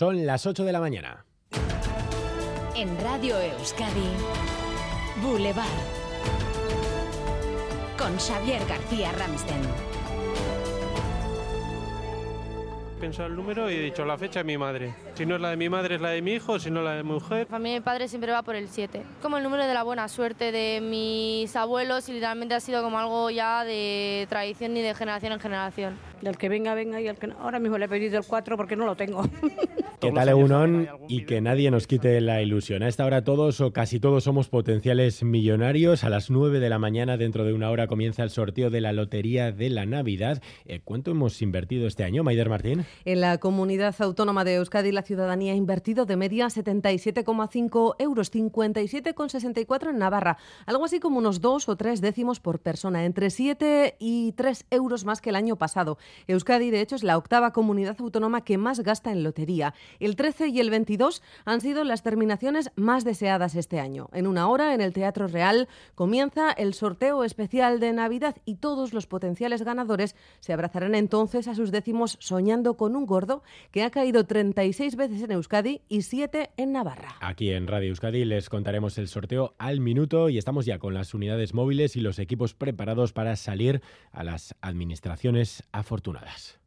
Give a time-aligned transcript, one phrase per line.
[0.00, 1.26] Son las 8 de la mañana.
[2.74, 4.08] En Radio Euskadi,
[5.22, 5.66] Boulevard.
[7.98, 9.60] Con Xavier García Ramsten.
[13.00, 14.94] pensado el número y he dicho la fecha de mi madre.
[15.14, 16.92] Si no es la de mi madre, es la de mi hijo, si no la
[16.92, 17.46] de mi mujer.
[17.46, 19.02] Para mí mi padre siempre va por el 7.
[19.22, 22.98] Como el número de la buena suerte de mis abuelos y literalmente ha sido como
[22.98, 25.98] algo ya de tradición y de generación en generación.
[26.20, 27.38] Del que venga, venga y el que no.
[27.40, 29.22] Ahora mismo le he pedido el 4 porque no lo tengo.
[30.00, 30.88] ¿Qué tal, Egunon?
[31.08, 32.82] Y que nadie nos quite la ilusión.
[32.82, 36.04] A esta hora todos o casi todos somos potenciales millonarios.
[36.04, 38.94] A las 9 de la mañana, dentro de una hora, comienza el sorteo de la
[38.94, 40.42] Lotería de la Navidad.
[40.64, 42.86] Eh, ¿Cuánto hemos invertido este año, Maider Martín?
[43.04, 49.90] En la comunidad autónoma de Euskadi, la ciudadanía ha invertido de media 77,5 euros, 57,64
[49.90, 50.38] en Navarra.
[50.64, 55.04] Algo así como unos dos o tres décimos por persona, entre 7 y 3 euros
[55.04, 55.98] más que el año pasado.
[56.26, 59.74] Euskadi, de hecho, es la octava comunidad autónoma que más gasta en lotería.
[59.98, 64.08] El 13 y el 22 han sido las terminaciones más deseadas este año.
[64.12, 68.92] En una hora, en el Teatro Real, comienza el sorteo especial de Navidad y todos
[68.92, 73.90] los potenciales ganadores se abrazarán entonces a sus décimos soñando con un gordo que ha
[73.90, 77.16] caído 36 veces en Euskadi y 7 en Navarra.
[77.20, 81.14] Aquí en Radio Euskadi les contaremos el sorteo al minuto y estamos ya con las
[81.14, 86.59] unidades móviles y los equipos preparados para salir a las administraciones afortunadas.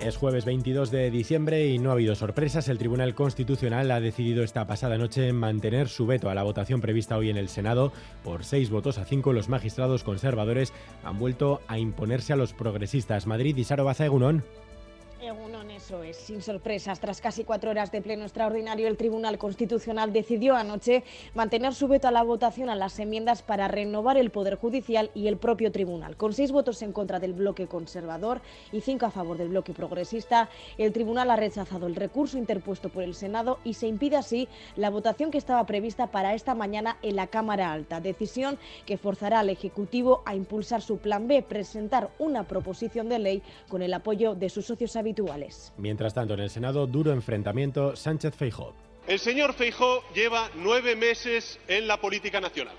[0.00, 2.70] Es jueves 22 de diciembre y no ha habido sorpresas.
[2.70, 7.18] El Tribunal Constitucional ha decidido esta pasada noche mantener su veto a la votación prevista
[7.18, 7.92] hoy en el Senado.
[8.24, 10.72] Por seis votos a cinco, los magistrados conservadores
[11.04, 13.26] han vuelto a imponerse a los progresistas.
[13.26, 13.84] Madrid y Saro
[15.22, 15.70] Egunon.
[15.70, 17.00] Eso es, sin sorpresas.
[17.00, 21.04] Tras casi cuatro horas de pleno extraordinario, el Tribunal Constitucional decidió anoche
[21.34, 25.28] mantener su veto a la votación a las enmiendas para renovar el Poder Judicial y
[25.28, 26.16] el propio Tribunal.
[26.16, 28.40] Con seis votos en contra del bloque conservador
[28.72, 33.02] y cinco a favor del bloque progresista, el Tribunal ha rechazado el recurso interpuesto por
[33.02, 37.16] el Senado y se impide así la votación que estaba prevista para esta mañana en
[37.16, 38.00] la Cámara Alta.
[38.00, 43.42] Decisión que forzará al Ejecutivo a impulsar su plan B, presentar una proposición de ley
[43.68, 45.09] con el apoyo de sus socios habituales.
[45.76, 48.74] Mientras tanto, en el Senado, duro enfrentamiento Sánchez-Feijó.
[49.06, 52.74] El señor Feijó lleva nueve meses en la política nacional.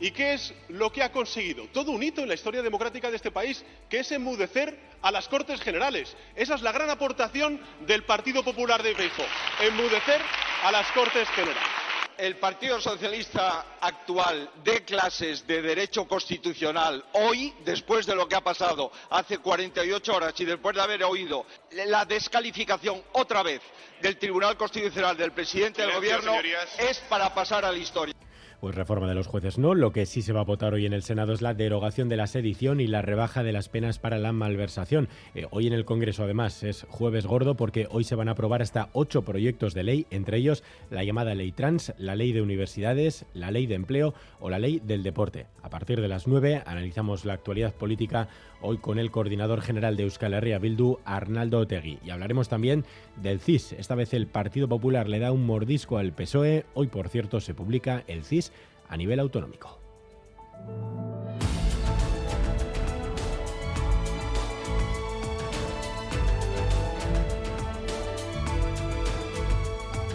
[0.00, 1.66] ¿Y qué es lo que ha conseguido?
[1.72, 5.28] Todo un hito en la historia democrática de este país, que es enmudecer a las
[5.28, 6.16] Cortes Generales.
[6.34, 9.24] Esa es la gran aportación del Partido Popular de Feijó,
[9.60, 10.20] enmudecer
[10.64, 11.83] a las Cortes Generales
[12.18, 18.40] el Partido Socialista actual dé clases de derecho constitucional hoy, después de lo que ha
[18.40, 21.46] pasado hace 48 horas y después de haber oído
[21.86, 23.60] la descalificación otra vez
[24.00, 26.32] del Tribunal Constitucional del presidente del Gobierno,
[26.78, 28.14] es para pasar a la historia.
[28.60, 29.74] Pues reforma de los jueces no.
[29.74, 32.16] Lo que sí se va a votar hoy en el Senado es la derogación de
[32.16, 35.08] la sedición y la rebaja de las penas para la malversación.
[35.34, 38.62] Eh, hoy en el Congreso, además, es jueves gordo porque hoy se van a aprobar
[38.62, 43.26] hasta ocho proyectos de ley, entre ellos la llamada ley trans, la ley de universidades,
[43.34, 45.46] la ley de empleo o la ley del deporte.
[45.62, 48.28] A partir de las nueve analizamos la actualidad política
[48.60, 51.98] hoy con el coordinador general de Euskal Herria Bildu, Arnaldo Otegui.
[52.04, 52.84] Y hablaremos también
[53.22, 53.72] del CIS.
[53.72, 56.64] Esta vez el Partido Popular le da un mordisco al PSOE.
[56.74, 58.52] Hoy, por cierto, se publica el CIS
[58.94, 59.80] a nivel autonómico.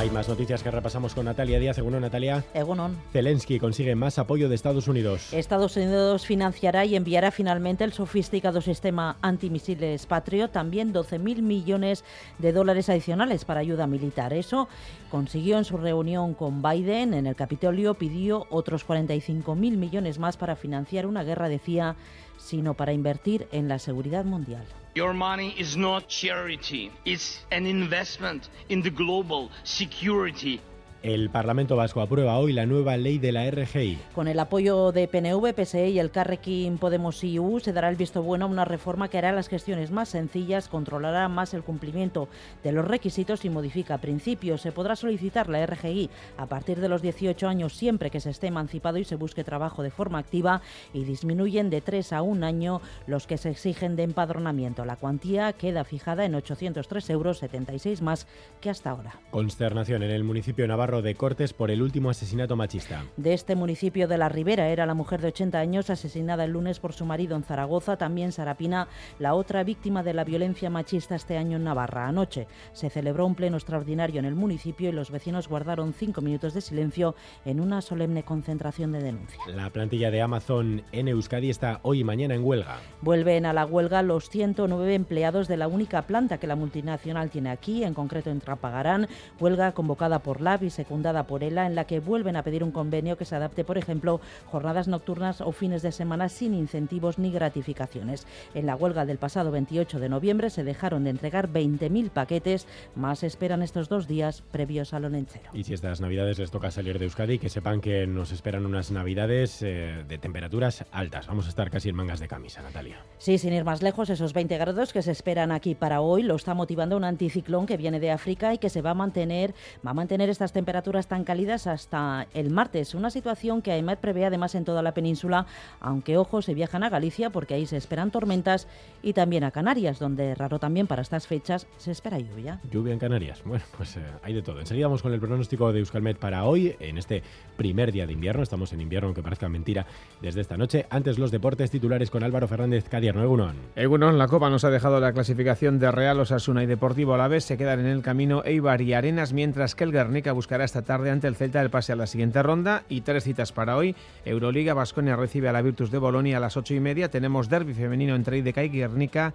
[0.00, 1.76] Hay más noticias que repasamos con Natalia Díaz.
[1.76, 2.96] Según Natalia, Egunon.
[3.12, 5.30] Zelensky consigue más apoyo de Estados Unidos.
[5.34, 12.02] Estados Unidos financiará y enviará finalmente el sofisticado sistema antimisiles Patriot, también 12.000 millones
[12.38, 14.32] de dólares adicionales para ayuda militar.
[14.32, 14.70] Eso
[15.10, 20.56] consiguió en su reunión con Biden en el Capitolio, pidió otros 45.000 millones más para
[20.56, 21.94] financiar una guerra, decía,
[22.38, 24.64] sino para invertir en la seguridad mundial.
[24.94, 30.60] Your money is not charity, it's an investment in the global security
[31.02, 33.98] el Parlamento Vasco aprueba hoy la nueva ley de la RGI.
[34.14, 38.22] Con el apoyo de PNV, PSE y el Carrequín Podemos IU se dará el visto
[38.22, 42.28] bueno a una reforma que hará las gestiones más sencillas, controlará más el cumplimiento
[42.62, 44.60] de los requisitos y modifica principios.
[44.60, 48.48] Se podrá solicitar la RGI a partir de los 18 años siempre que se esté
[48.48, 50.60] emancipado y se busque trabajo de forma activa
[50.92, 54.84] y disminuyen de 3 a 1 año los que se exigen de empadronamiento.
[54.84, 58.26] La cuantía queda fijada en 803 euros, 76 más
[58.60, 59.18] que hasta ahora.
[59.30, 63.04] Consternación en el municipio de Navarro Navarro de Cortes por el último asesinato machista.
[63.16, 66.80] De este municipio de La Ribera era la mujer de 80 años asesinada el lunes
[66.80, 67.96] por su marido en Zaragoza.
[67.96, 68.88] También Sarapina,
[69.20, 72.08] la otra víctima de la violencia machista este año en Navarra.
[72.08, 76.54] Anoche se celebró un pleno extraordinario en el municipio y los vecinos guardaron cinco minutos
[76.54, 77.14] de silencio
[77.44, 79.38] en una solemne concentración de denuncia.
[79.46, 82.80] La plantilla de Amazon en Euskadi está hoy y mañana en huelga.
[83.00, 87.50] Vuelven a la huelga los 109 empleados de la única planta que la multinacional tiene
[87.50, 89.06] aquí, en concreto en Trapagarán,
[89.38, 92.72] huelga convocada por LAB y secundada por ELA, en la que vuelven a pedir un
[92.72, 97.30] convenio que se adapte, por ejemplo, jornadas nocturnas o fines de semana sin incentivos ni
[97.30, 98.26] gratificaciones.
[98.54, 103.22] En la huelga del pasado 28 de noviembre se dejaron de entregar 20.000 paquetes, más
[103.22, 105.50] esperan estos dos días previos a lo lenchero.
[105.52, 108.90] Y si estas navidades les toca salir de Euskadi, que sepan que nos esperan unas
[108.90, 111.26] navidades eh, de temperaturas altas.
[111.26, 113.04] Vamos a estar casi en mangas de camisa, Natalia.
[113.18, 116.36] Sí, sin ir más lejos, esos 20 grados que se esperan aquí para hoy lo
[116.36, 119.52] está motivando un anticiclón que viene de África y que se va a mantener,
[119.84, 120.69] va a mantener estas temperaturas
[121.08, 122.94] tan cálidas hasta el martes.
[122.94, 125.46] Una situación que AEMET prevé además en toda la península,
[125.80, 128.66] aunque ojo, se viajan a Galicia porque ahí se esperan tormentas
[129.02, 132.60] y también a Canarias, donde raro también para estas fechas se espera lluvia.
[132.70, 133.42] Lluvia en Canarias.
[133.44, 134.60] Bueno, pues eh, hay de todo.
[134.60, 137.22] Enseguida vamos con el pronóstico de Euskalmet para hoy, en este
[137.56, 138.42] primer día de invierno.
[138.42, 139.86] Estamos en invierno, aunque parezca mentira,
[140.20, 140.86] desde esta noche.
[140.90, 143.22] Antes los deportes titulares con Álvaro Fernández Cadierno.
[143.22, 143.56] Egunon.
[143.76, 147.44] Egunon, la Copa nos ha dejado la clasificación de Real Osasuna y Deportivo Alavés.
[147.44, 151.10] Se quedan en el camino Eibar y Arenas, mientras que el Guernica buscará esta tarde
[151.10, 152.84] ante el Celta el pase a la siguiente ronda.
[152.88, 153.94] Y tres citas para hoy.
[154.24, 157.10] Euroliga, Basconia recibe a la Virtus de Bolonia a las ocho y media.
[157.10, 159.34] Tenemos derby femenino entre Ideca y Guernica.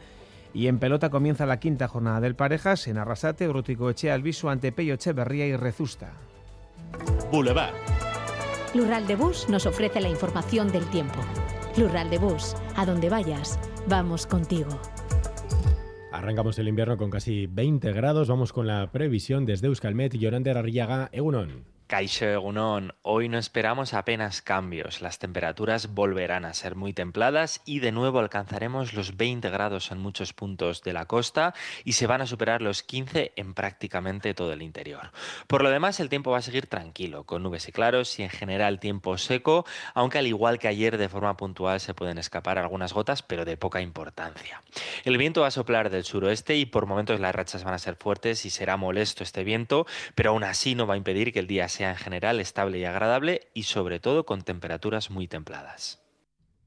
[0.54, 4.72] Y en pelota comienza la quinta jornada del Parejas en Arrasate, Brutico Echea Alviso ante
[4.72, 6.14] Peyo Echeverría y Rezusta.
[7.32, 7.74] Boulevard.
[8.74, 11.20] Lural de Bus nos ofrece la información del tiempo.
[11.78, 14.80] Lural de Bus, a donde vayas, vamos contigo.
[16.18, 18.30] Arrancamos el invierno con casi 20 grados.
[18.30, 21.75] Vamos con la previsión desde Euskalmet y Yorander Arriaga, Egunon.
[21.88, 25.02] Caixo Egunon, hoy no esperamos apenas cambios.
[25.02, 30.00] Las temperaturas volverán a ser muy templadas y de nuevo alcanzaremos los 20 grados en
[30.00, 31.54] muchos puntos de la costa
[31.84, 35.12] y se van a superar los 15 en prácticamente todo el interior.
[35.46, 38.32] Por lo demás, el tiempo va a seguir tranquilo, con nubes y claros y en
[38.32, 42.94] general tiempo seco, aunque al igual que ayer de forma puntual se pueden escapar algunas
[42.94, 44.64] gotas, pero de poca importancia.
[45.04, 47.96] El viento va a soplar del suroeste y por momentos las rachas van a ser
[47.96, 49.86] fuertes y será molesto este viento,
[50.16, 52.86] pero aún así no va a impedir que el día sea en general estable y
[52.86, 56.02] agradable y sobre todo con temperaturas muy templadas.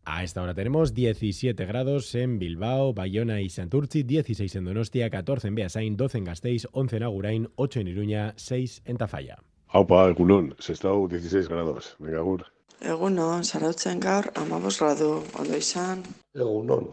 [0.05, 5.49] A esta hora tenemos 17 grados en Bilbao, Bayona y Santurci, 16 en Donostia, 14
[5.49, 9.37] en Beasain, 12 en Gasteiz, 11 en Agurain, 8 en Iruña, 6 en Tafalla.
[9.69, 12.47] Aupa, egunon, sestau 16 grados, venga, agur.
[12.81, 16.01] Egunon, zarautzen gaur, amabos gradu, ondo izan.
[16.33, 16.89] Egunon,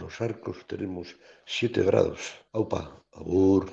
[0.00, 2.32] los arcos tenemos 7 grados.
[2.52, 3.68] Aupa, agur.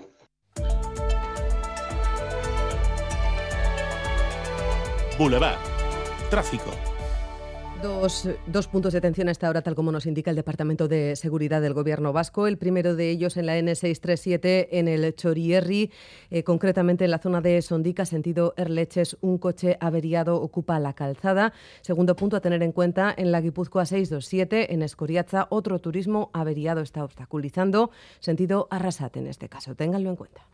[5.17, 5.57] Boulevard.
[6.29, 6.71] Tráfico.
[7.81, 11.15] Dos, dos, puntos de tensión a esta hora, tal como nos indica el Departamento de
[11.15, 12.45] Seguridad del Gobierno Vasco.
[12.45, 15.91] El primero de ellos en la N637 en el Chorierri,
[16.29, 21.53] eh, concretamente en la zona de Sondica, sentido Erleches, un coche averiado ocupa la calzada.
[21.81, 26.81] Segundo punto a tener en cuenta en la Guipúzcoa 627 en Escoriaza, otro turismo averiado
[26.81, 29.73] está obstaculizando, sentido Arrasate en este caso.
[29.73, 30.45] Ténganlo en cuenta.